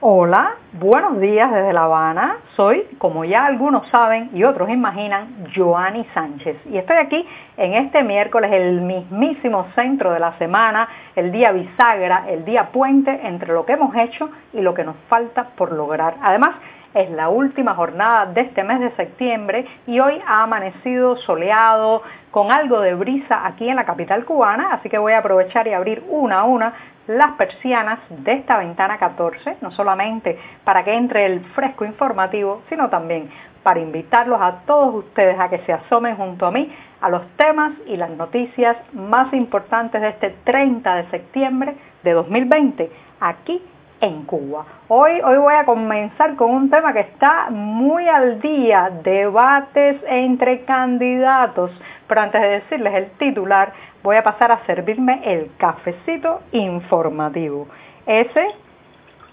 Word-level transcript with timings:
Hola, 0.00 0.54
buenos 0.74 1.18
días 1.18 1.50
desde 1.50 1.72
La 1.72 1.82
Habana. 1.82 2.36
Soy, 2.54 2.86
como 2.98 3.24
ya 3.24 3.46
algunos 3.46 3.88
saben 3.88 4.30
y 4.32 4.44
otros 4.44 4.70
imaginan, 4.70 5.48
Joanny 5.52 6.06
Sánchez. 6.14 6.56
Y 6.70 6.78
estoy 6.78 6.98
aquí 6.98 7.26
en 7.56 7.74
este 7.74 8.04
miércoles, 8.04 8.52
el 8.52 8.80
mismísimo 8.80 9.66
centro 9.74 10.12
de 10.12 10.20
la 10.20 10.38
semana, 10.38 10.88
el 11.16 11.32
día 11.32 11.50
bisagra, 11.50 12.26
el 12.28 12.44
día 12.44 12.68
puente 12.70 13.10
entre 13.24 13.52
lo 13.52 13.66
que 13.66 13.72
hemos 13.72 13.92
hecho 13.96 14.30
y 14.52 14.60
lo 14.60 14.72
que 14.72 14.84
nos 14.84 14.94
falta 15.08 15.48
por 15.56 15.72
lograr. 15.72 16.14
Además, 16.22 16.54
es 16.94 17.10
la 17.10 17.28
última 17.28 17.74
jornada 17.74 18.26
de 18.26 18.42
este 18.42 18.64
mes 18.64 18.80
de 18.80 18.90
septiembre 18.92 19.66
y 19.86 20.00
hoy 20.00 20.20
ha 20.26 20.42
amanecido 20.42 21.16
soleado, 21.16 22.02
con 22.30 22.52
algo 22.52 22.80
de 22.80 22.94
brisa 22.94 23.46
aquí 23.46 23.68
en 23.68 23.76
la 23.76 23.84
capital 23.84 24.24
cubana, 24.24 24.72
así 24.72 24.88
que 24.88 24.98
voy 24.98 25.12
a 25.12 25.18
aprovechar 25.18 25.66
y 25.66 25.72
abrir 25.72 26.04
una 26.08 26.40
a 26.40 26.44
una 26.44 26.74
las 27.06 27.32
persianas 27.32 28.00
de 28.10 28.32
esta 28.32 28.58
ventana 28.58 28.98
14, 28.98 29.56
no 29.62 29.70
solamente 29.70 30.38
para 30.62 30.84
que 30.84 30.94
entre 30.94 31.24
el 31.24 31.40
fresco 31.54 31.86
informativo, 31.86 32.62
sino 32.68 32.90
también 32.90 33.30
para 33.62 33.80
invitarlos 33.80 34.40
a 34.40 34.60
todos 34.66 34.94
ustedes 34.94 35.38
a 35.40 35.48
que 35.48 35.58
se 35.60 35.72
asomen 35.72 36.16
junto 36.16 36.46
a 36.46 36.50
mí 36.50 36.70
a 37.00 37.08
los 37.08 37.26
temas 37.36 37.72
y 37.86 37.96
las 37.96 38.10
noticias 38.10 38.76
más 38.92 39.32
importantes 39.32 40.00
de 40.00 40.08
este 40.08 40.30
30 40.44 40.94
de 40.96 41.10
septiembre 41.10 41.76
de 42.02 42.12
2020 42.12 42.90
aquí 43.20 43.62
en 44.00 44.24
Cuba. 44.24 44.64
Hoy, 44.88 45.20
hoy 45.24 45.36
voy 45.38 45.54
a 45.54 45.64
comenzar 45.64 46.36
con 46.36 46.50
un 46.50 46.70
tema 46.70 46.92
que 46.92 47.00
está 47.00 47.50
muy 47.50 48.08
al 48.08 48.40
día, 48.40 48.90
debates 49.02 50.00
entre 50.08 50.64
candidatos. 50.64 51.70
Pero 52.06 52.20
antes 52.20 52.40
de 52.40 52.48
decirles 52.48 52.94
el 52.94 53.10
titular, 53.18 53.72
voy 54.02 54.16
a 54.16 54.22
pasar 54.22 54.52
a 54.52 54.64
servirme 54.66 55.20
el 55.24 55.50
cafecito 55.58 56.40
informativo. 56.52 57.66
Ese 58.06 58.46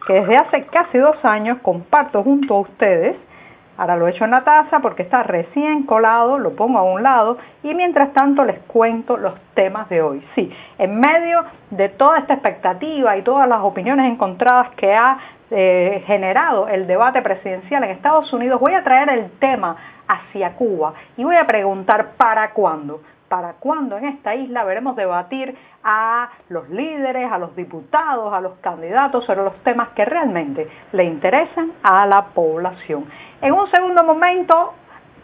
que 0.05 0.13
desde 0.13 0.37
hace 0.37 0.65
casi 0.65 0.97
dos 0.97 1.23
años 1.23 1.57
comparto 1.61 2.23
junto 2.23 2.55
a 2.55 2.59
ustedes. 2.61 3.15
Ahora 3.77 3.97
lo 3.97 4.07
echo 4.07 4.23
en 4.23 4.31
la 4.31 4.43
taza 4.43 4.79
porque 4.79 5.03
está 5.03 5.23
recién 5.23 5.83
colado, 5.83 6.39
lo 6.39 6.55
pongo 6.55 6.79
a 6.79 6.83
un 6.83 7.03
lado 7.03 7.37
y 7.63 7.73
mientras 7.73 8.13
tanto 8.13 8.45
les 8.45 8.59
cuento 8.61 9.17
los 9.17 9.33
temas 9.53 9.89
de 9.89 10.01
hoy. 10.01 10.25
Sí, 10.35 10.51
en 10.77 10.99
medio 10.99 11.43
de 11.71 11.89
toda 11.89 12.19
esta 12.19 12.33
expectativa 12.33 13.17
y 13.17 13.21
todas 13.21 13.47
las 13.47 13.61
opiniones 13.61 14.11
encontradas 14.11 14.69
que 14.75 14.93
ha 14.93 15.17
eh, 15.51 16.03
generado 16.07 16.67
el 16.67 16.87
debate 16.87 17.21
presidencial 17.21 17.83
en 17.83 17.91
Estados 17.91 18.31
Unidos, 18.33 18.59
voy 18.59 18.73
a 18.73 18.83
traer 18.83 19.09
el 19.09 19.31
tema 19.39 19.75
hacia 20.07 20.53
Cuba 20.53 20.93
y 21.17 21.23
voy 21.23 21.35
a 21.35 21.45
preguntar 21.45 22.13
para 22.17 22.51
cuándo 22.51 23.01
para 23.27 23.53
cuándo 23.53 23.97
en 23.97 24.05
esta 24.05 24.35
isla 24.35 24.63
veremos 24.63 24.95
debatir 24.95 25.57
a 25.83 26.29
los 26.49 26.69
líderes, 26.69 27.31
a 27.31 27.37
los 27.37 27.55
diputados, 27.55 28.33
a 28.33 28.41
los 28.41 28.53
candidatos 28.59 29.25
sobre 29.25 29.43
los 29.43 29.55
temas 29.63 29.89
que 29.89 30.05
realmente 30.05 30.67
le 30.91 31.03
interesan 31.05 31.73
a 31.83 32.05
la 32.05 32.25
población. 32.27 33.05
En 33.41 33.53
un 33.53 33.69
segundo 33.71 34.03
momento, 34.03 34.73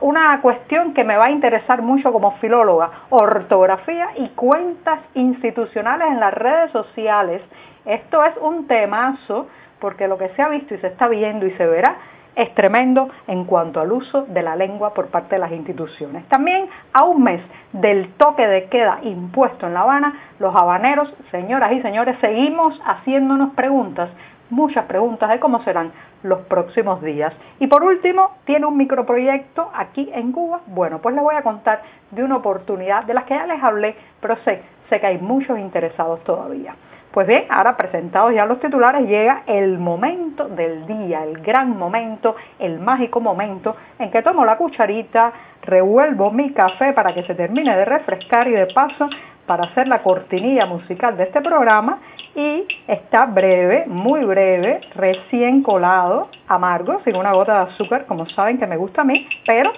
una 0.01 0.41
cuestión 0.41 0.93
que 0.93 1.03
me 1.03 1.15
va 1.15 1.25
a 1.25 1.31
interesar 1.31 1.81
mucho 1.81 2.11
como 2.11 2.31
filóloga, 2.37 2.89
ortografía 3.09 4.09
y 4.17 4.29
cuentas 4.29 4.99
institucionales 5.13 6.07
en 6.07 6.19
las 6.19 6.33
redes 6.33 6.71
sociales. 6.71 7.41
Esto 7.85 8.23
es 8.25 8.35
un 8.37 8.67
temazo 8.67 9.47
porque 9.79 10.07
lo 10.07 10.17
que 10.17 10.29
se 10.29 10.41
ha 10.41 10.49
visto 10.49 10.73
y 10.73 10.79
se 10.79 10.87
está 10.87 11.07
viendo 11.07 11.45
y 11.45 11.51
se 11.51 11.65
verá 11.65 11.95
es 12.35 12.53
tremendo 12.55 13.09
en 13.27 13.45
cuanto 13.45 13.81
al 13.81 13.91
uso 13.91 14.23
de 14.27 14.41
la 14.41 14.55
lengua 14.55 14.93
por 14.93 15.07
parte 15.07 15.35
de 15.35 15.39
las 15.39 15.51
instituciones. 15.51 16.27
También 16.29 16.67
a 16.93 17.03
un 17.03 17.23
mes 17.23 17.41
del 17.73 18.13
toque 18.13 18.47
de 18.47 18.65
queda 18.65 18.99
impuesto 19.03 19.67
en 19.67 19.73
La 19.73 19.81
Habana, 19.81 20.13
los 20.39 20.55
habaneros, 20.55 21.13
señoras 21.31 21.73
y 21.73 21.81
señores, 21.81 22.17
seguimos 22.21 22.79
haciéndonos 22.85 23.53
preguntas, 23.53 24.09
muchas 24.49 24.85
preguntas 24.85 25.29
de 25.29 25.39
cómo 25.39 25.63
serán 25.63 25.91
los 26.23 26.41
próximos 26.41 27.01
días. 27.01 27.33
Y 27.59 27.67
por 27.67 27.83
último, 27.83 28.31
tiene 28.45 28.65
un 28.65 28.77
microproyecto 28.77 29.69
aquí 29.73 30.09
en 30.13 30.31
Cuba. 30.31 30.61
Bueno, 30.67 30.99
pues 30.99 31.15
les 31.15 31.23
voy 31.23 31.35
a 31.35 31.41
contar 31.41 31.81
de 32.11 32.23
una 32.23 32.37
oportunidad 32.37 33.03
de 33.05 33.13
las 33.13 33.25
que 33.25 33.33
ya 33.33 33.45
les 33.45 33.61
hablé, 33.63 33.95
pero 34.19 34.35
sé, 34.43 34.61
sé 34.89 34.99
que 34.99 35.07
hay 35.07 35.17
muchos 35.17 35.57
interesados 35.57 36.23
todavía. 36.23 36.75
Pues 37.11 37.27
bien, 37.27 37.43
ahora 37.49 37.75
presentados 37.75 38.33
ya 38.33 38.45
los 38.45 38.61
titulares, 38.61 39.05
llega 39.05 39.43
el 39.45 39.77
momento 39.77 40.47
del 40.47 40.85
día, 40.85 41.25
el 41.25 41.41
gran 41.41 41.77
momento, 41.77 42.37
el 42.57 42.79
mágico 42.79 43.19
momento 43.19 43.75
en 43.99 44.09
que 44.11 44.21
tomo 44.21 44.45
la 44.45 44.55
cucharita, 44.55 45.33
revuelvo 45.61 46.31
mi 46.31 46.53
café 46.53 46.93
para 46.93 47.13
que 47.13 47.23
se 47.23 47.35
termine 47.35 47.75
de 47.75 47.83
refrescar 47.83 48.47
y 48.47 48.51
de 48.51 48.67
paso 48.67 49.09
para 49.45 49.65
hacer 49.65 49.89
la 49.89 50.01
cortinilla 50.01 50.65
musical 50.65 51.17
de 51.17 51.23
este 51.23 51.41
programa 51.41 51.99
y 52.33 52.65
está 52.87 53.25
breve, 53.25 53.87
muy 53.87 54.23
breve, 54.23 54.79
recién 54.95 55.63
colado, 55.63 56.29
amargo, 56.47 57.01
sin 57.03 57.17
una 57.17 57.33
gota 57.33 57.65
de 57.65 57.71
azúcar, 57.73 58.05
como 58.05 58.25
saben 58.29 58.57
que 58.57 58.67
me 58.67 58.77
gusta 58.77 59.01
a 59.01 59.03
mí, 59.03 59.27
pero 59.45 59.73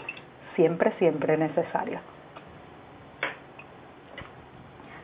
siempre, 0.55 0.91
siempre 0.99 1.35
necesario. 1.35 2.12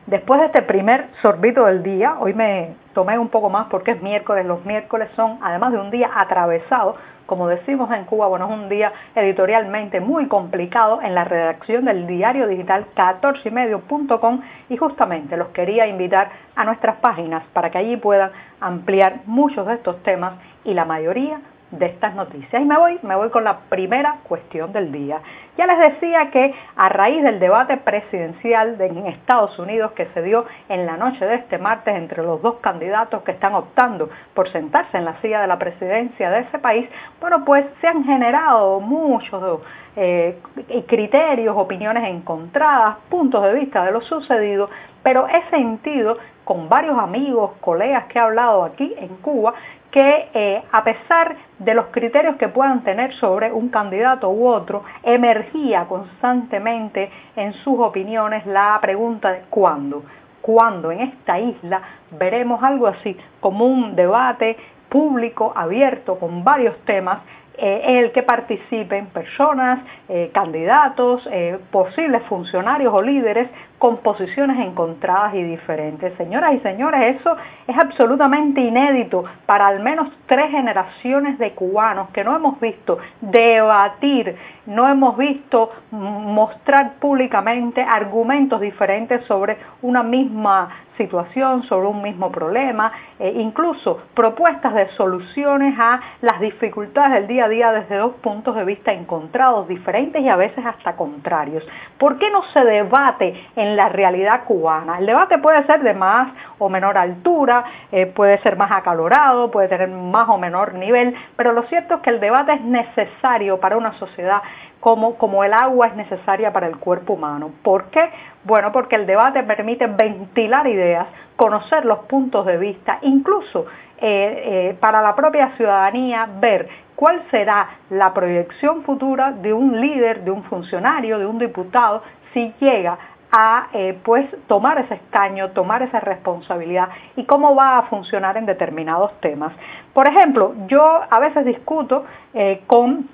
Después 0.09 0.39
de 0.39 0.47
este 0.47 0.63
primer 0.63 1.05
sorbito 1.21 1.65
del 1.65 1.83
día, 1.83 2.15
hoy 2.19 2.33
me 2.33 2.73
tomé 2.95 3.19
un 3.19 3.29
poco 3.29 3.51
más 3.51 3.67
porque 3.67 3.91
es 3.91 4.01
miércoles, 4.01 4.43
los 4.43 4.65
miércoles 4.65 5.07
son, 5.15 5.37
además 5.39 5.71
de 5.71 5.77
un 5.77 5.91
día 5.91 6.09
atravesado, 6.15 6.95
como 7.27 7.47
decimos 7.47 7.91
en 7.91 8.05
Cuba, 8.05 8.25
bueno, 8.25 8.47
es 8.47 8.51
un 8.51 8.69
día 8.69 8.91
editorialmente 9.13 9.99
muy 9.99 10.27
complicado 10.27 10.99
en 11.03 11.13
la 11.13 11.25
redacción 11.25 11.85
del 11.85 12.07
diario 12.07 12.47
digital 12.47 12.87
14ymedio.com 12.95 14.41
y 14.69 14.77
justamente 14.77 15.37
los 15.37 15.49
quería 15.49 15.85
invitar 15.85 16.31
a 16.55 16.65
nuestras 16.65 16.95
páginas 16.95 17.43
para 17.53 17.69
que 17.69 17.77
allí 17.77 17.95
puedan 17.95 18.31
ampliar 18.61 19.19
muchos 19.27 19.67
de 19.67 19.75
estos 19.75 20.01
temas 20.01 20.33
y 20.63 20.73
la 20.73 20.85
mayoría 20.85 21.39
de 21.71 21.85
estas 21.85 22.15
noticias. 22.15 22.61
Y 22.61 22.65
me 22.65 22.77
voy, 22.77 22.99
me 23.03 23.15
voy 23.15 23.29
con 23.29 23.43
la 23.43 23.59
primera 23.69 24.17
cuestión 24.27 24.71
del 24.73 24.91
día. 24.91 25.21
Ya 25.57 25.67
les 25.67 25.93
decía 25.93 26.31
que 26.31 26.53
a 26.75 26.89
raíz 26.89 27.21
del 27.21 27.39
debate 27.39 27.77
presidencial 27.77 28.79
en 28.79 29.07
Estados 29.07 29.57
Unidos 29.59 29.91
que 29.91 30.05
se 30.13 30.21
dio 30.21 30.45
en 30.69 30.85
la 30.85 30.97
noche 30.97 31.25
de 31.25 31.35
este 31.35 31.57
martes 31.57 31.95
entre 31.95 32.23
los 32.23 32.41
dos 32.41 32.55
candidatos 32.61 33.23
que 33.23 33.31
están 33.31 33.53
optando 33.55 34.09
por 34.33 34.49
sentarse 34.51 34.97
en 34.97 35.05
la 35.05 35.19
silla 35.21 35.41
de 35.41 35.47
la 35.47 35.59
presidencia 35.59 36.29
de 36.29 36.39
ese 36.41 36.59
país, 36.59 36.89
bueno, 37.19 37.43
pues 37.45 37.65
se 37.81 37.87
han 37.87 38.03
generado 38.03 38.79
muchos 38.79 39.61
eh, 39.95 40.39
criterios, 40.87 41.55
opiniones 41.57 42.03
encontradas, 42.05 42.97
puntos 43.09 43.43
de 43.43 43.53
vista 43.53 43.83
de 43.83 43.91
lo 43.91 44.01
sucedido, 44.01 44.69
pero 45.03 45.27
he 45.27 45.49
sentido 45.49 46.17
con 46.43 46.67
varios 46.67 46.97
amigos, 46.97 47.51
colegas 47.61 48.05
que 48.05 48.17
he 48.17 48.21
hablado 48.21 48.63
aquí 48.63 48.95
en 48.97 49.17
Cuba, 49.17 49.53
que 49.91 50.29
eh, 50.33 50.63
a 50.71 50.83
pesar 50.83 51.35
de 51.57 51.73
los 51.73 51.87
criterios 51.87 52.35
que 52.37 52.47
puedan 52.47 52.83
tener 52.83 53.13
sobre 53.15 53.51
un 53.51 53.69
candidato 53.69 54.29
u 54.29 54.47
otro, 54.47 54.83
emergía 55.03 55.85
constantemente 55.85 57.09
en 57.35 57.53
sus 57.53 57.79
opiniones 57.79 58.45
la 58.45 58.77
pregunta 58.81 59.31
de 59.31 59.41
cuándo, 59.49 60.03
cuándo 60.41 60.91
en 60.91 61.01
esta 61.01 61.39
isla 61.39 61.81
veremos 62.11 62.63
algo 62.63 62.87
así 62.87 63.17
como 63.39 63.65
un 63.65 63.95
debate 63.95 64.57
público, 64.89 65.53
abierto, 65.55 66.17
con 66.17 66.43
varios 66.43 66.77
temas 66.85 67.19
eh, 67.57 67.81
en 67.83 67.97
el 67.97 68.11
que 68.11 68.23
participen 68.23 69.07
personas, 69.07 69.81
eh, 70.07 70.31
candidatos, 70.33 71.27
posibles 71.71 72.23
funcionarios 72.23 72.93
o 72.93 73.01
líderes 73.01 73.49
con 73.79 73.97
posiciones 73.97 74.59
encontradas 74.59 75.33
y 75.33 75.43
diferentes. 75.43 76.13
Señoras 76.17 76.53
y 76.53 76.59
señores, 76.59 77.15
eso 77.19 77.35
es 77.65 77.77
absolutamente 77.77 78.61
inédito 78.61 79.23
para 79.45 79.67
al 79.67 79.79
menos 79.79 80.09
tres 80.27 80.51
generaciones 80.51 81.39
de 81.39 81.51
cubanos 81.51 82.09
que 82.09 82.23
no 82.23 82.35
hemos 82.35 82.59
visto 82.59 82.99
debatir, 83.21 84.35
no 84.65 84.87
hemos 84.87 85.17
visto 85.17 85.71
mostrar 85.91 86.95
públicamente 86.99 87.81
argumentos 87.81 88.59
diferentes 88.61 89.25
sobre 89.25 89.57
una 89.81 90.03
misma 90.03 90.69
situación, 90.99 91.63
sobre 91.63 91.87
un 91.87 92.01
mismo 92.01 92.29
problema, 92.29 92.91
e 93.17 93.29
incluso 93.41 94.01
propuestas 94.13 94.73
de 94.75 94.89
soluciones 94.89 95.73
a 95.79 96.01
las 96.21 96.41
dificultades 96.41 97.13
del 97.13 97.27
día 97.27 97.45
a 97.45 97.49
día 97.49 97.71
desde 97.71 97.95
dos 97.95 98.15
puntos 98.15 98.55
de 98.55 98.65
vista 98.65 98.91
encontrados, 98.91 99.67
diferentes 99.67 100.21
y 100.21 100.27
a 100.27 100.35
veces 100.35 100.63
hasta 100.65 100.97
contrarios. 100.97 101.65
¿Por 101.97 102.19
qué 102.19 102.29
no 102.29 102.43
se 102.53 102.63
debate 102.65 103.33
en 103.55 103.68
la 103.75 103.89
realidad 103.89 104.43
cubana. 104.45 104.99
El 104.99 105.05
debate 105.05 105.37
puede 105.37 105.65
ser 105.65 105.81
de 105.81 105.93
más 105.93 106.33
o 106.57 106.69
menor 106.69 106.97
altura, 106.97 107.63
eh, 107.91 108.05
puede 108.05 108.37
ser 108.39 108.55
más 108.55 108.71
acalorado, 108.71 109.51
puede 109.51 109.67
tener 109.67 109.89
más 109.89 110.29
o 110.29 110.37
menor 110.37 110.73
nivel, 110.73 111.15
pero 111.35 111.53
lo 111.53 111.63
cierto 111.63 111.95
es 111.95 112.01
que 112.01 112.09
el 112.09 112.19
debate 112.19 112.53
es 112.53 112.61
necesario 112.61 113.59
para 113.59 113.77
una 113.77 113.93
sociedad 113.93 114.41
como, 114.79 115.15
como 115.15 115.43
el 115.43 115.53
agua 115.53 115.87
es 115.87 115.95
necesaria 115.95 116.53
para 116.53 116.67
el 116.67 116.77
cuerpo 116.77 117.13
humano. 117.13 117.51
¿Por 117.63 117.85
qué? 117.85 118.09
Bueno, 118.43 118.71
porque 118.71 118.95
el 118.95 119.05
debate 119.05 119.43
permite 119.43 119.87
ventilar 119.87 120.67
ideas, 120.67 121.07
conocer 121.35 121.85
los 121.85 121.99
puntos 121.99 122.45
de 122.45 122.57
vista, 122.57 122.99
incluso 123.01 123.65
eh, 124.01 124.69
eh, 124.71 124.77
para 124.79 125.01
la 125.01 125.15
propia 125.15 125.51
ciudadanía 125.57 126.27
ver 126.39 126.69
cuál 126.95 127.21
será 127.31 127.67
la 127.89 128.13
proyección 128.13 128.83
futura 128.83 129.31
de 129.31 129.53
un 129.53 129.79
líder, 129.79 130.23
de 130.23 130.31
un 130.31 130.43
funcionario, 130.43 131.19
de 131.19 131.25
un 131.25 131.37
diputado, 131.39 132.01
si 132.33 132.53
llega 132.59 132.97
a 133.31 133.67
eh, 133.73 133.97
pues 134.03 134.25
tomar 134.47 134.79
ese 134.79 134.95
escaño, 134.95 135.51
tomar 135.51 135.83
esa 135.83 135.99
responsabilidad 135.99 136.89
y 137.15 137.25
cómo 137.25 137.55
va 137.55 137.77
a 137.77 137.83
funcionar 137.83 138.37
en 138.37 138.45
determinados 138.45 139.11
temas. 139.21 139.53
Por 139.93 140.07
ejemplo, 140.07 140.53
yo 140.67 141.01
a 141.09 141.19
veces 141.19 141.45
discuto 141.45 142.05
eh, 142.33 142.61
con 142.67 143.07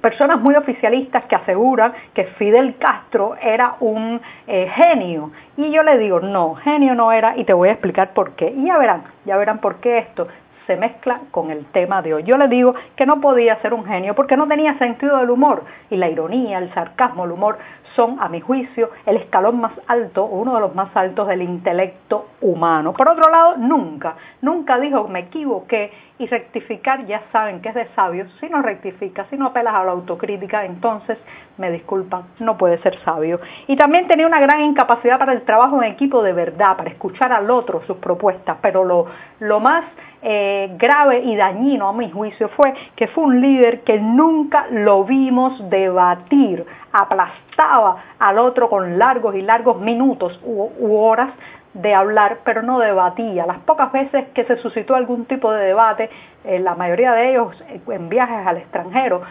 personas 0.00 0.40
muy 0.40 0.56
oficialistas 0.56 1.24
que 1.24 1.36
aseguran 1.36 1.92
que 2.12 2.24
Fidel 2.24 2.76
Castro 2.76 3.36
era 3.40 3.76
un 3.80 4.20
eh, 4.48 4.68
genio. 4.74 5.30
Y 5.56 5.70
yo 5.70 5.82
le 5.84 5.96
digo, 5.96 6.20
no, 6.20 6.56
genio 6.56 6.94
no 6.94 7.12
era 7.12 7.36
y 7.36 7.44
te 7.44 7.52
voy 7.52 7.68
a 7.68 7.72
explicar 7.72 8.12
por 8.12 8.32
qué. 8.32 8.50
Y 8.50 8.66
ya 8.66 8.76
verán, 8.78 9.04
ya 9.24 9.36
verán 9.36 9.58
por 9.58 9.76
qué 9.76 9.98
esto 9.98 10.26
se 10.66 10.76
mezcla 10.76 11.20
con 11.30 11.50
el 11.50 11.66
tema 11.66 12.02
de 12.02 12.14
hoy. 12.14 12.22
Yo 12.24 12.36
le 12.36 12.48
digo 12.48 12.74
que 12.96 13.06
no 13.06 13.20
podía 13.20 13.60
ser 13.62 13.74
un 13.74 13.84
genio 13.84 14.14
porque 14.14 14.36
no 14.36 14.46
tenía 14.46 14.78
sentido 14.78 15.18
del 15.18 15.30
humor 15.30 15.64
y 15.90 15.96
la 15.96 16.08
ironía, 16.08 16.58
el 16.58 16.72
sarcasmo, 16.74 17.24
el 17.24 17.32
humor 17.32 17.58
son, 17.96 18.18
a 18.20 18.28
mi 18.28 18.40
juicio, 18.40 18.90
el 19.06 19.16
escalón 19.16 19.60
más 19.60 19.72
alto 19.86 20.24
uno 20.24 20.54
de 20.54 20.60
los 20.60 20.74
más 20.74 20.94
altos 20.96 21.28
del 21.28 21.42
intelecto 21.42 22.26
humano. 22.40 22.92
Por 22.92 23.08
otro 23.08 23.28
lado, 23.28 23.56
nunca, 23.56 24.16
nunca 24.40 24.78
dijo 24.78 25.08
me 25.08 25.20
equivoqué 25.20 25.92
y 26.18 26.26
rectificar 26.26 27.06
ya 27.06 27.22
saben 27.32 27.60
que 27.60 27.70
es 27.70 27.74
de 27.74 27.86
sabios. 27.94 28.30
Si 28.40 28.48
no 28.48 28.62
rectifica, 28.62 29.26
si 29.30 29.36
no 29.36 29.46
apelas 29.46 29.74
a 29.74 29.84
la 29.84 29.92
autocrítica, 29.92 30.64
entonces 30.64 31.18
me 31.58 31.70
disculpan, 31.70 32.24
no 32.38 32.56
puede 32.56 32.78
ser 32.78 32.98
sabio. 33.04 33.40
Y 33.66 33.76
también 33.76 34.06
tenía 34.06 34.26
una 34.26 34.40
gran 34.40 34.60
incapacidad 34.60 35.18
para 35.18 35.32
el 35.32 35.42
trabajo 35.42 35.82
en 35.82 35.92
equipo 35.92 36.22
de 36.22 36.32
verdad, 36.32 36.76
para 36.76 36.90
escuchar 36.90 37.32
al 37.32 37.50
otro 37.50 37.82
sus 37.86 37.96
propuestas, 37.98 38.56
pero 38.62 38.84
lo, 38.84 39.06
lo 39.40 39.60
más 39.60 39.84
eh, 40.24 40.70
grave 40.78 41.18
y 41.18 41.34
dañino 41.34 41.88
a 41.88 41.92
mi 41.92 42.08
juicio 42.08 42.48
fue 42.50 42.72
que 42.94 43.08
fue 43.08 43.24
un 43.24 43.40
líder 43.40 43.80
que 43.80 43.98
nunca 43.98 44.68
lo 44.70 45.02
vimos 45.02 45.68
debatir, 45.68 46.64
aplastaba 46.92 47.96
al 48.20 48.38
otro 48.38 48.70
con 48.70 49.00
largos 49.00 49.34
y 49.34 49.42
largos 49.42 49.80
minutos 49.80 50.40
u, 50.44 50.96
horas 50.96 51.30
de 51.74 51.92
hablar, 51.92 52.38
pero 52.44 52.62
no 52.62 52.78
debatía. 52.78 53.46
Las 53.46 53.58
pocas 53.60 53.90
veces 53.90 54.28
que 54.32 54.44
se 54.44 54.58
suscitó 54.58 54.94
algún 54.94 55.24
tipo 55.24 55.50
de 55.50 55.64
debate, 55.64 56.08
eh, 56.44 56.60
la 56.60 56.76
mayoría 56.76 57.14
de 57.14 57.30
ellos 57.30 57.60
eh, 57.68 57.80
en 57.88 58.08
viajes 58.08 58.46
al 58.46 58.58
extranjero, 58.58 59.22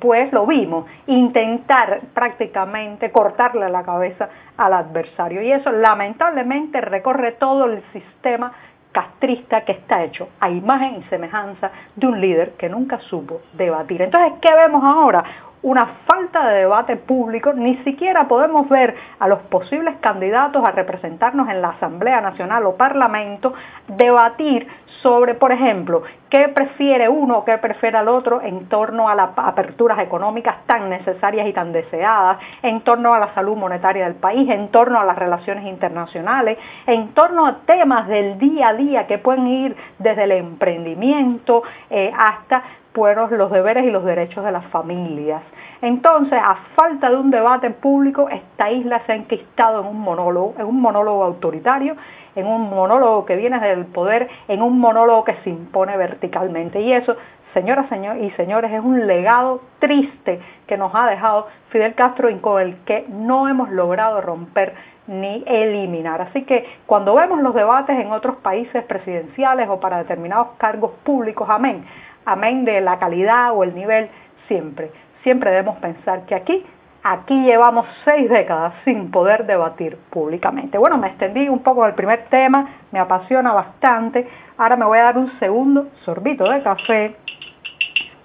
pues 0.00 0.32
lo 0.32 0.44
vimos, 0.44 0.86
intentar 1.06 2.00
prácticamente 2.14 3.12
cortarle 3.12 3.68
la 3.68 3.84
cabeza 3.84 4.28
al 4.56 4.72
adversario. 4.72 5.40
Y 5.40 5.52
eso 5.52 5.70
lamentablemente 5.70 6.80
recorre 6.80 7.30
todo 7.38 7.66
el 7.66 7.80
sistema 7.92 8.52
castrista 8.92 9.64
que 9.64 9.72
está 9.72 10.04
hecho 10.04 10.28
a 10.38 10.50
imagen 10.50 10.96
y 11.00 11.02
semejanza 11.08 11.70
de 11.96 12.06
un 12.06 12.20
líder 12.20 12.52
que 12.52 12.68
nunca 12.68 13.00
supo 13.00 13.40
debatir. 13.54 14.02
Entonces, 14.02 14.38
¿qué 14.40 14.54
vemos 14.54 14.82
ahora? 14.84 15.24
Una 15.62 15.86
falta 16.06 16.48
de 16.48 16.60
debate 16.60 16.96
público, 16.96 17.52
ni 17.52 17.76
siquiera 17.84 18.26
podemos 18.26 18.68
ver 18.68 18.96
a 19.20 19.28
los 19.28 19.38
posibles 19.42 19.94
candidatos 20.00 20.64
a 20.64 20.72
representarnos 20.72 21.48
en 21.48 21.62
la 21.62 21.68
Asamblea 21.68 22.20
Nacional 22.20 22.66
o 22.66 22.76
Parlamento 22.76 23.54
debatir 23.86 24.66
sobre, 25.02 25.34
por 25.34 25.52
ejemplo, 25.52 26.02
qué 26.30 26.48
prefiere 26.48 27.08
uno 27.08 27.38
o 27.38 27.44
qué 27.44 27.58
prefiere 27.58 27.98
el 28.00 28.08
otro 28.08 28.40
en 28.42 28.68
torno 28.68 29.08
a 29.08 29.14
las 29.14 29.30
aperturas 29.36 30.00
económicas 30.00 30.66
tan 30.66 30.90
necesarias 30.90 31.46
y 31.46 31.52
tan 31.52 31.72
deseadas, 31.72 32.38
en 32.62 32.80
torno 32.80 33.14
a 33.14 33.20
la 33.20 33.32
salud 33.32 33.56
monetaria 33.56 34.04
del 34.06 34.16
país, 34.16 34.50
en 34.50 34.68
torno 34.68 34.98
a 34.98 35.04
las 35.04 35.16
relaciones 35.16 35.64
internacionales, 35.66 36.58
en 36.86 37.14
torno 37.14 37.46
a 37.46 37.58
temas 37.66 38.08
del 38.08 38.36
día 38.36 38.70
a 38.70 38.74
día 38.74 39.06
que 39.06 39.18
pueden 39.18 39.46
ir 39.46 39.76
desde 39.98 40.24
el 40.24 40.32
emprendimiento 40.32 41.62
eh, 41.88 42.12
hasta 42.16 42.64
pues, 42.92 43.16
los 43.16 43.50
deberes 43.50 43.84
y 43.84 43.90
los 43.90 44.04
derechos 44.04 44.44
de 44.44 44.52
las 44.52 44.66
familias. 44.66 45.42
Entonces, 45.80 46.38
a 46.42 46.56
falta 46.76 47.10
de 47.10 47.16
un 47.16 47.30
debate 47.30 47.70
público, 47.70 48.28
esta 48.28 48.70
isla 48.70 49.02
se 49.06 49.12
ha 49.12 49.16
enquistado 49.16 49.80
en 49.80 49.86
un 49.86 50.00
monólogo, 50.00 50.54
en 50.58 50.66
un 50.66 50.80
monólogo 50.80 51.24
autoritario 51.24 51.96
en 52.34 52.46
un 52.46 52.70
monólogo 52.70 53.24
que 53.24 53.36
viene 53.36 53.60
del 53.60 53.86
poder, 53.86 54.28
en 54.48 54.62
un 54.62 54.78
monólogo 54.78 55.24
que 55.24 55.34
se 55.44 55.50
impone 55.50 55.96
verticalmente. 55.96 56.80
Y 56.80 56.92
eso, 56.92 57.16
señoras 57.54 57.86
y 58.20 58.30
señores, 58.30 58.72
es 58.72 58.82
un 58.82 59.06
legado 59.06 59.60
triste 59.78 60.40
que 60.66 60.76
nos 60.76 60.94
ha 60.94 61.08
dejado 61.08 61.48
Fidel 61.70 61.94
Castro 61.94 62.30
y 62.30 62.36
con 62.38 62.60
el 62.60 62.76
que 62.84 63.06
no 63.08 63.48
hemos 63.48 63.70
logrado 63.70 64.20
romper 64.20 64.74
ni 65.06 65.42
eliminar. 65.46 66.22
Así 66.22 66.44
que 66.44 66.64
cuando 66.86 67.14
vemos 67.14 67.42
los 67.42 67.54
debates 67.54 67.98
en 67.98 68.12
otros 68.12 68.36
países 68.36 68.84
presidenciales 68.84 69.68
o 69.68 69.80
para 69.80 69.98
determinados 69.98 70.48
cargos 70.58 70.92
públicos, 71.02 71.48
amén, 71.50 71.84
amén 72.24 72.64
de 72.64 72.80
la 72.80 72.98
calidad 72.98 73.52
o 73.52 73.64
el 73.64 73.74
nivel, 73.74 74.08
siempre, 74.48 74.90
siempre 75.22 75.50
debemos 75.50 75.78
pensar 75.78 76.26
que 76.26 76.34
aquí 76.34 76.64
Aquí 77.04 77.34
llevamos 77.42 77.86
seis 78.04 78.30
décadas 78.30 78.74
sin 78.84 79.10
poder 79.10 79.44
debatir 79.44 79.98
públicamente. 80.10 80.78
Bueno, 80.78 80.98
me 80.98 81.08
extendí 81.08 81.48
un 81.48 81.58
poco 81.58 81.84
el 81.84 81.94
primer 81.94 82.26
tema, 82.26 82.68
me 82.92 83.00
apasiona 83.00 83.52
bastante. 83.52 84.28
Ahora 84.56 84.76
me 84.76 84.84
voy 84.84 84.98
a 84.98 85.04
dar 85.04 85.18
un 85.18 85.36
segundo 85.40 85.88
sorbito 86.04 86.44
de 86.44 86.62
café 86.62 87.16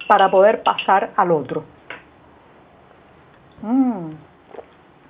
para 0.07 0.29
poder 0.29 0.61
pasar 0.61 1.09
al 1.15 1.31
otro. 1.31 1.63
Mm, 3.63 4.11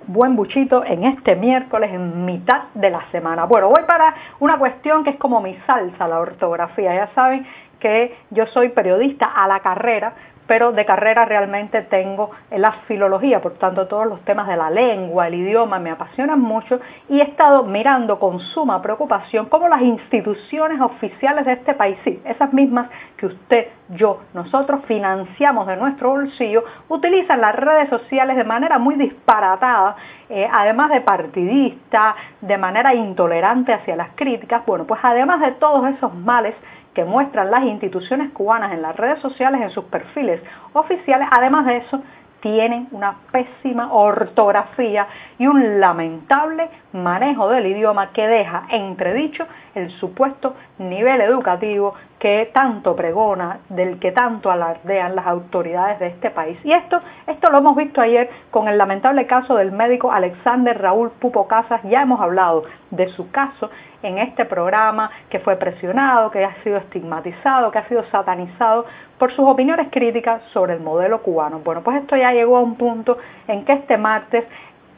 buen 0.08 0.36
buchito 0.36 0.84
en 0.84 1.04
este 1.04 1.36
miércoles, 1.36 1.90
en 1.92 2.24
mitad 2.24 2.64
de 2.74 2.90
la 2.90 3.08
semana. 3.12 3.44
Bueno, 3.44 3.68
voy 3.68 3.82
para 3.86 4.14
una 4.40 4.58
cuestión 4.58 5.04
que 5.04 5.10
es 5.10 5.16
como 5.16 5.40
mi 5.40 5.54
salsa, 5.66 6.08
la 6.08 6.18
ortografía. 6.18 6.94
Ya 6.94 7.08
saben 7.14 7.46
que 7.78 8.16
yo 8.30 8.46
soy 8.46 8.70
periodista 8.70 9.26
a 9.26 9.46
la 9.46 9.60
carrera, 9.60 10.14
pero 10.48 10.72
de 10.72 10.84
carrera 10.86 11.26
realmente 11.26 11.82
tengo 11.82 12.30
la 12.50 12.72
filología, 12.88 13.40
por 13.40 13.52
tanto 13.58 13.86
todos 13.86 14.06
los 14.06 14.20
temas 14.22 14.48
de 14.48 14.56
la 14.56 14.70
lengua, 14.70 15.28
el 15.28 15.34
idioma 15.34 15.78
me 15.78 15.90
apasionan 15.90 16.40
mucho 16.40 16.80
y 17.08 17.20
he 17.20 17.22
estado 17.22 17.62
mirando 17.64 18.18
con 18.18 18.40
suma 18.40 18.80
preocupación 18.82 19.46
cómo 19.46 19.68
las 19.68 19.82
instituciones 19.82 20.80
oficiales 20.80 21.44
de 21.44 21.52
este 21.52 21.74
país, 21.74 21.98
sí, 22.02 22.20
esas 22.24 22.52
mismas 22.52 22.88
que 23.18 23.26
usted, 23.26 23.68
yo, 23.90 24.20
nosotros 24.32 24.80
financiamos 24.86 25.66
de 25.66 25.76
nuestro 25.76 26.10
bolsillo, 26.10 26.64
utilizan 26.88 27.42
las 27.42 27.54
redes 27.54 27.90
sociales 27.90 28.36
de 28.36 28.44
manera 28.44 28.78
muy 28.78 28.94
disparatada, 28.94 29.96
eh, 30.30 30.48
además 30.50 30.90
de 30.90 31.02
partidista, 31.02 32.16
de 32.40 32.56
manera 32.56 32.94
intolerante 32.94 33.74
hacia 33.74 33.96
las 33.96 34.10
críticas, 34.14 34.64
bueno, 34.64 34.86
pues 34.86 35.00
además 35.02 35.40
de 35.40 35.52
todos 35.52 35.86
esos 35.90 36.14
males, 36.14 36.54
que 36.94 37.04
muestran 37.04 37.50
las 37.50 37.64
instituciones 37.64 38.30
cubanas 38.32 38.72
en 38.72 38.82
las 38.82 38.96
redes 38.96 39.20
sociales, 39.20 39.60
en 39.60 39.70
sus 39.70 39.84
perfiles 39.84 40.42
oficiales. 40.72 41.28
Además 41.30 41.66
de 41.66 41.76
eso, 41.78 42.02
tienen 42.40 42.88
una 42.92 43.16
pésima 43.32 43.92
ortografía 43.92 45.06
y 45.38 45.46
un 45.46 45.80
lamentable 45.80 46.68
manejo 46.92 47.48
del 47.48 47.66
idioma 47.66 48.12
que 48.12 48.26
deja 48.26 48.64
entredicho 48.70 49.46
el 49.74 49.90
supuesto 49.90 50.54
nivel 50.78 51.20
educativo 51.20 51.94
que 52.18 52.50
tanto 52.52 52.96
pregona, 52.96 53.60
del 53.68 53.98
que 53.98 54.10
tanto 54.10 54.50
alardean 54.50 55.14
las 55.14 55.26
autoridades 55.26 55.98
de 56.00 56.08
este 56.08 56.30
país. 56.30 56.58
Y 56.64 56.72
esto, 56.72 57.00
esto 57.26 57.50
lo 57.50 57.58
hemos 57.58 57.76
visto 57.76 58.00
ayer 58.00 58.28
con 58.50 58.66
el 58.68 58.76
lamentable 58.76 59.26
caso 59.26 59.54
del 59.54 59.70
médico 59.70 60.10
Alexander 60.10 60.80
Raúl 60.80 61.10
Pupo 61.10 61.46
Casas, 61.46 61.80
ya 61.84 62.02
hemos 62.02 62.20
hablado 62.20 62.64
de 62.90 63.08
su 63.10 63.30
caso 63.30 63.70
en 64.02 64.18
este 64.18 64.44
programa, 64.44 65.10
que 65.28 65.40
fue 65.40 65.56
presionado, 65.56 66.30
que 66.30 66.44
ha 66.44 66.54
sido 66.62 66.78
estigmatizado, 66.78 67.70
que 67.70 67.78
ha 67.78 67.88
sido 67.88 68.04
satanizado 68.10 68.86
por 69.18 69.32
sus 69.32 69.46
opiniones 69.46 69.88
críticas 69.90 70.42
sobre 70.52 70.74
el 70.74 70.80
modelo 70.80 71.22
cubano. 71.22 71.60
Bueno, 71.60 71.82
pues 71.82 72.00
esto 72.00 72.16
ya 72.16 72.32
llegó 72.32 72.56
a 72.56 72.60
un 72.60 72.76
punto 72.76 73.18
en 73.48 73.64
que 73.64 73.72
este 73.72 73.96
martes 73.96 74.44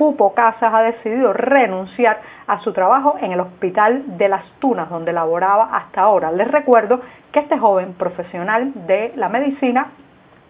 Pupo 0.01 0.33
Casas 0.33 0.73
ha 0.73 0.81
decidido 0.81 1.35
renunciar 1.35 2.23
a 2.47 2.59
su 2.61 2.73
trabajo 2.73 3.17
en 3.21 3.33
el 3.33 3.41
Hospital 3.41 4.17
de 4.17 4.31
las 4.31 4.43
Tunas, 4.59 4.89
donde 4.89 5.13
laboraba 5.13 5.77
hasta 5.77 6.01
ahora. 6.01 6.33
Les 6.33 6.51
recuerdo 6.51 7.03
que 7.31 7.41
este 7.41 7.59
joven 7.59 7.93
profesional 7.93 8.73
de 8.87 9.13
la 9.17 9.29
medicina 9.29 9.89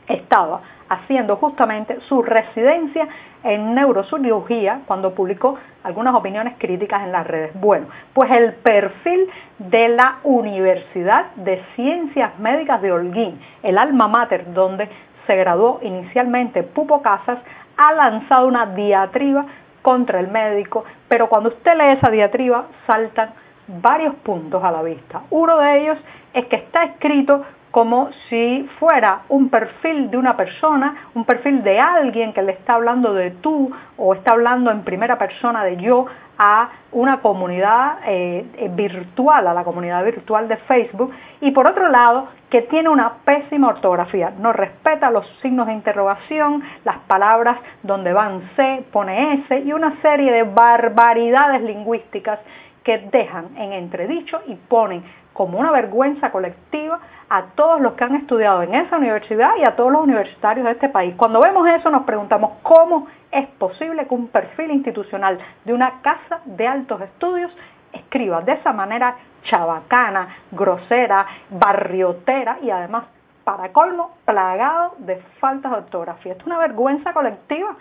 estaba 0.07 0.61
haciendo 0.89 1.35
justamente 1.35 1.99
su 2.03 2.23
residencia 2.23 3.09
en 3.43 3.75
neurocirugía 3.75 4.83
cuando 4.87 5.17
publicó 5.17 5.59
algunas 5.83 6.15
opiniones 6.15 6.55
críticas 6.57 7.03
en 7.03 7.11
las 7.11 7.27
redes. 7.27 7.51
Bueno, 7.61 7.87
pues 8.15 8.31
el 8.31 8.53
perfil 8.53 9.29
de 9.59 9.89
la 9.89 10.19
Universidad 10.23 11.35
de 11.35 11.61
Ciencias 11.75 12.39
Médicas 12.39 12.81
de 12.83 12.93
Holguín, 12.93 13.41
el 13.65 13.79
alma 13.79 14.07
mater 14.07 14.55
donde 14.55 14.89
se 15.27 15.35
graduó 15.35 15.81
inicialmente 15.83 16.63
Pupo 16.63 17.03
Casas, 17.03 17.39
ha 17.81 17.95
lanzado 17.95 18.47
una 18.47 18.67
diatriba 18.67 19.47
contra 19.81 20.21
el 20.21 20.29
médico, 20.29 20.85
pero 21.09 21.31
cuando 21.31 21.49
usted 21.49 21.75
lee 21.79 21.97
esa 21.97 22.11
diatriba 22.11 22.67
saltan 22.87 23.31
varios 23.67 24.15
puntos 24.17 24.63
a 24.63 24.71
la 24.71 24.83
vista. 24.83 25.23
Uno 25.31 25.57
de 25.57 25.81
ellos 25.81 25.99
es 26.35 26.45
que 26.47 26.57
está 26.57 26.85
escrito 26.85 27.43
como 27.71 28.11
si 28.29 28.69
fuera 28.79 29.23
un 29.29 29.49
perfil 29.49 30.11
de 30.11 30.17
una 30.17 30.37
persona, 30.37 31.09
un 31.15 31.25
perfil 31.25 31.63
de 31.63 31.79
alguien 31.79 32.33
que 32.33 32.43
le 32.43 32.53
está 32.53 32.75
hablando 32.75 33.15
de 33.15 33.31
tú 33.31 33.71
o 33.97 34.15
está 34.15 34.33
hablando 34.33 34.71
en 34.71 34.83
primera 34.83 35.19
persona 35.19 35.65
de 35.65 35.77
yo 35.77 36.07
a 36.43 36.71
una 36.93 37.21
comunidad 37.21 37.99
eh, 38.07 38.71
virtual, 38.75 39.47
a 39.47 39.53
la 39.53 39.63
comunidad 39.63 40.03
virtual 40.03 40.49
de 40.49 40.57
Facebook, 40.57 41.13
y 41.43 41.51
por 41.51 41.67
otro 41.67 41.89
lado, 41.89 42.29
que 42.49 42.63
tiene 42.63 42.89
una 42.89 43.19
pésima 43.25 43.69
ortografía, 43.69 44.33
no 44.39 44.53
respeta 44.53 45.11
los 45.11 45.27
signos 45.43 45.67
de 45.67 45.75
interrogación, 45.75 46.65
las 46.85 46.99
palabras 47.01 47.59
donde 47.83 48.15
van 48.15 48.51
C, 48.57 48.85
pone 48.91 49.45
S, 49.45 49.61
y 49.61 49.73
una 49.75 50.01
serie 50.01 50.33
de 50.33 50.45
barbaridades 50.45 51.61
lingüísticas 51.61 52.41
que 52.85 52.99
dejan 53.13 53.57
en 53.59 53.75
entredicho 53.75 54.41
y 54.47 54.55
ponen 54.55 55.05
como 55.41 55.59
una 55.59 55.71
vergüenza 55.71 56.31
colectiva 56.31 56.99
a 57.31 57.45
todos 57.55 57.81
los 57.81 57.95
que 57.95 58.05
han 58.05 58.15
estudiado 58.15 58.63
en 58.63 58.75
esa 58.75 58.99
universidad 58.99 59.53
y 59.59 59.65
a 59.65 59.75
todos 59.75 59.91
los 59.91 60.03
universitarios 60.03 60.67
de 60.67 60.73
este 60.73 60.91
país. 60.91 61.15
Cuando 61.17 61.41
vemos 61.41 61.67
eso 61.67 61.89
nos 61.89 62.03
preguntamos 62.03 62.59
cómo 62.63 63.07
es 63.33 63.47
posible 63.53 64.07
que 64.07 64.15
un 64.15 64.29
perfil 64.29 64.71
institucional 64.71 65.39
de 65.65 65.73
una 65.73 66.03
casa 66.03 66.41
de 66.45 66.69
altos 66.69 67.01
estudios 67.01 67.51
escriba 67.95 68.43
de 68.43 68.53
esa 68.53 68.75
manera 68.75 69.17
chabacana, 69.45 70.29
grosera, 70.51 71.27
barriotera 71.49 72.59
y 72.61 72.69
además, 72.69 73.05
para 73.43 73.73
colmo, 73.73 74.11
plagado 74.27 74.97
de 74.99 75.23
faltas 75.41 75.73
de 75.73 75.79
ortografía. 75.79 76.35
Es 76.35 76.45
una 76.45 76.59
vergüenza 76.59 77.15
colectiva 77.15 77.77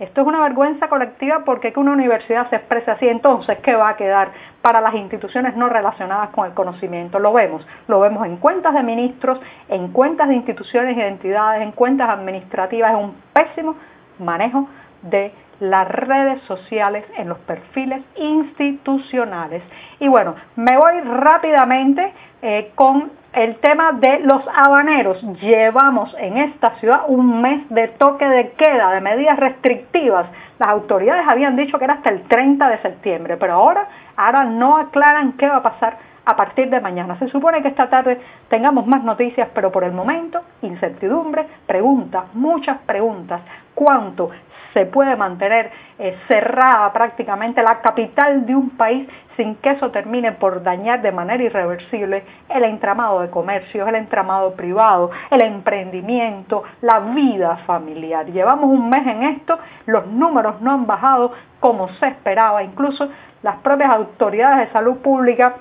esto 0.00 0.22
es 0.22 0.26
una 0.26 0.42
vergüenza 0.42 0.88
colectiva 0.88 1.42
porque 1.44 1.72
que 1.72 1.78
una 1.78 1.92
universidad 1.92 2.50
se 2.50 2.56
exprese 2.56 2.90
así, 2.90 3.08
entonces, 3.08 3.58
¿qué 3.60 3.76
va 3.76 3.90
a 3.90 3.96
quedar 3.96 4.32
para 4.60 4.80
las 4.80 4.94
instituciones 4.94 5.56
no 5.56 5.68
relacionadas 5.68 6.30
con 6.30 6.46
el 6.46 6.52
conocimiento? 6.52 7.20
Lo 7.20 7.32
vemos, 7.32 7.64
lo 7.86 8.00
vemos 8.00 8.26
en 8.26 8.38
cuentas 8.38 8.74
de 8.74 8.82
ministros, 8.82 9.38
en 9.68 9.92
cuentas 9.92 10.28
de 10.28 10.34
instituciones 10.34 10.96
y 10.96 11.00
entidades, 11.00 11.62
en 11.62 11.70
cuentas 11.70 12.08
administrativas, 12.10 12.90
es 12.90 12.98
un 12.98 13.14
pésimo 13.32 13.76
manejo 14.18 14.68
de 15.02 15.32
las 15.60 15.86
redes 15.88 16.42
sociales 16.42 17.04
en 17.16 17.28
los 17.28 17.38
perfiles 17.38 18.02
institucionales. 18.16 19.62
Y 20.00 20.08
bueno, 20.08 20.34
me 20.56 20.76
voy 20.76 21.00
rápidamente 21.02 22.12
eh, 22.42 22.72
con 22.74 23.12
el 23.34 23.56
tema 23.56 23.92
de 23.92 24.20
los 24.20 24.42
habaneros. 24.54 25.20
Llevamos 25.40 26.14
en 26.18 26.38
esta 26.38 26.70
ciudad 26.76 27.02
un 27.08 27.42
mes 27.42 27.68
de 27.68 27.88
toque 27.88 28.24
de 28.26 28.52
queda, 28.52 28.92
de 28.92 29.00
medidas 29.00 29.38
restrictivas. 29.38 30.26
Las 30.58 30.68
autoridades 30.68 31.26
habían 31.26 31.56
dicho 31.56 31.78
que 31.78 31.84
era 31.84 31.94
hasta 31.94 32.10
el 32.10 32.22
30 32.22 32.68
de 32.68 32.78
septiembre, 32.78 33.36
pero 33.36 33.54
ahora, 33.54 33.88
ahora 34.16 34.44
no 34.44 34.76
aclaran 34.76 35.32
qué 35.32 35.48
va 35.48 35.56
a 35.56 35.62
pasar 35.62 35.96
a 36.24 36.36
partir 36.36 36.70
de 36.70 36.80
mañana. 36.80 37.18
Se 37.18 37.28
supone 37.28 37.60
que 37.60 37.68
esta 37.68 37.90
tarde 37.90 38.20
tengamos 38.48 38.86
más 38.86 39.02
noticias, 39.02 39.48
pero 39.54 39.70
por 39.70 39.84
el 39.84 39.92
momento, 39.92 40.40
incertidumbre, 40.62 41.46
preguntas, 41.66 42.24
muchas 42.34 42.78
preguntas. 42.86 43.40
¿Cuánto 43.74 44.30
se 44.74 44.86
puede 44.86 45.16
mantener 45.16 45.70
eh, 45.98 46.18
cerrada 46.28 46.92
prácticamente 46.92 47.62
la 47.62 47.80
capital 47.80 48.44
de 48.44 48.54
un 48.54 48.70
país 48.70 49.08
sin 49.36 49.54
que 49.56 49.70
eso 49.70 49.90
termine 49.90 50.32
por 50.32 50.62
dañar 50.62 51.00
de 51.00 51.12
manera 51.12 51.42
irreversible 51.42 52.24
el 52.48 52.64
entramado 52.64 53.20
de 53.20 53.30
comercios, 53.30 53.88
el 53.88 53.94
entramado 53.94 54.54
privado, 54.54 55.10
el 55.30 55.40
emprendimiento, 55.40 56.64
la 56.82 57.00
vida 57.00 57.56
familiar. 57.66 58.26
Llevamos 58.26 58.70
un 58.70 58.90
mes 58.90 59.06
en 59.06 59.22
esto, 59.22 59.58
los 59.86 60.06
números 60.06 60.60
no 60.60 60.72
han 60.72 60.86
bajado 60.86 61.32
como 61.60 61.88
se 61.88 62.08
esperaba, 62.08 62.62
incluso 62.62 63.08
las 63.42 63.56
propias 63.56 63.90
autoridades 63.90 64.66
de 64.66 64.72
salud 64.72 64.98
pública 64.98 65.54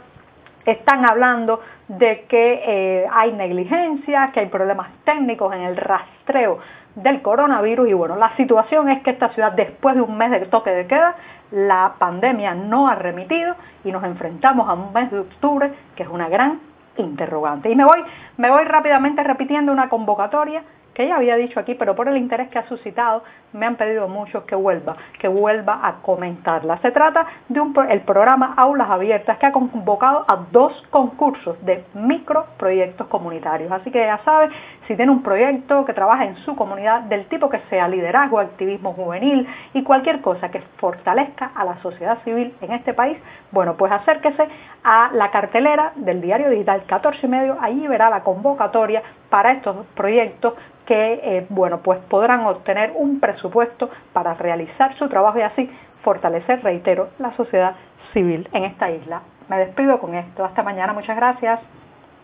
están 0.65 1.05
hablando 1.05 1.59
de 1.87 2.25
que 2.27 2.63
eh, 2.65 3.07
hay 3.11 3.33
negligencia, 3.33 4.31
que 4.33 4.41
hay 4.41 4.45
problemas 4.47 4.89
técnicos 5.03 5.53
en 5.53 5.61
el 5.61 5.77
rastreo 5.77 6.59
del 6.95 7.21
coronavirus 7.21 7.89
y 7.89 7.93
bueno, 7.93 8.15
la 8.15 8.35
situación 8.35 8.89
es 8.89 9.01
que 9.01 9.11
esta 9.11 9.29
ciudad 9.29 9.53
después 9.53 9.95
de 9.95 10.01
un 10.01 10.17
mes 10.17 10.31
de 10.31 10.39
toque 10.47 10.69
de 10.69 10.87
queda, 10.87 11.15
la 11.51 11.93
pandemia 11.97 12.53
no 12.53 12.87
ha 12.87 12.95
remitido 12.95 13.55
y 13.83 13.91
nos 13.91 14.03
enfrentamos 14.03 14.69
a 14.69 14.73
un 14.73 14.93
mes 14.93 15.11
de 15.11 15.19
octubre 15.19 15.73
que 15.95 16.03
es 16.03 16.09
una 16.09 16.29
gran 16.29 16.59
interrogante. 16.97 17.71
Y 17.71 17.75
me 17.75 17.85
voy, 17.85 18.03
me 18.37 18.49
voy 18.49 18.63
rápidamente 18.65 19.23
repitiendo 19.23 19.71
una 19.71 19.89
convocatoria 19.89 20.63
que 20.93 21.07
ya 21.07 21.15
había 21.15 21.35
dicho 21.35 21.59
aquí, 21.59 21.75
pero 21.75 21.95
por 21.95 22.07
el 22.07 22.17
interés 22.17 22.49
que 22.49 22.59
ha 22.59 22.67
suscitado, 22.67 23.23
me 23.51 23.65
han 23.65 23.75
pedido 23.75 24.07
muchos 24.07 24.43
que 24.43 24.55
vuelva, 24.55 24.95
que 25.19 25.27
vuelva 25.27 25.79
a 25.83 26.01
comentarla. 26.01 26.77
Se 26.79 26.91
trata 26.91 27.25
de 27.49 27.59
un, 27.59 27.73
el 27.89 28.01
programa 28.01 28.53
Aulas 28.57 28.89
Abiertas 28.89 29.37
que 29.37 29.45
ha 29.47 29.51
convocado 29.51 30.25
a 30.27 30.45
dos 30.51 30.71
concursos 30.89 31.63
de 31.65 31.83
microproyectos 31.93 33.07
comunitarios. 33.07 33.71
Así 33.71 33.91
que 33.91 33.99
ya 33.99 34.19
sabe, 34.23 34.49
si 34.87 34.95
tiene 34.95 35.11
un 35.11 35.23
proyecto 35.23 35.85
que 35.85 35.93
trabaja 35.93 36.25
en 36.25 36.35
su 36.37 36.55
comunidad 36.55 37.01
del 37.01 37.25
tipo 37.25 37.49
que 37.49 37.59
sea 37.69 37.87
liderazgo, 37.87 38.39
activismo 38.39 38.93
juvenil 38.93 39.47
y 39.73 39.83
cualquier 39.83 40.21
cosa 40.21 40.49
que 40.49 40.61
fortalezca 40.77 41.51
a 41.55 41.65
la 41.65 41.81
sociedad 41.81 42.17
civil 42.23 42.53
en 42.61 42.71
este 42.73 42.93
país, 42.93 43.17
bueno, 43.51 43.75
pues 43.75 43.91
acérquese 43.91 44.47
a 44.83 45.11
la 45.13 45.31
cartelera 45.31 45.93
del 45.95 46.21
diario 46.21 46.49
digital 46.49 46.83
14 46.85 47.25
y 47.25 47.29
medio, 47.29 47.57
allí 47.61 47.87
verá 47.87 48.09
la 48.09 48.23
convocatoria 48.23 49.01
para 49.29 49.51
estos 49.53 49.85
proyectos 49.95 50.53
que 50.85 51.19
eh, 51.23 51.45
bueno, 51.49 51.79
pues 51.79 51.99
podrán 52.09 52.41
obtener 52.45 52.91
un 52.95 53.19
presupuesto 53.19 53.89
para 54.11 54.33
realizar 54.33 54.95
su 54.97 55.07
trabajo 55.07 55.39
y 55.39 55.41
así 55.41 55.69
fortalecer, 56.03 56.61
reitero, 56.61 57.09
la 57.19 57.35
sociedad 57.37 57.75
civil 58.11 58.47
en 58.51 58.65
esta 58.65 58.91
isla. 58.91 59.21
Me 59.49 59.57
despido 59.57 59.99
con 59.99 60.15
esto. 60.15 60.45
Hasta 60.45 60.63
mañana. 60.63 60.93
Muchas 60.93 61.15
gracias. 61.15 61.59